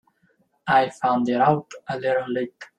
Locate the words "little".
1.99-2.27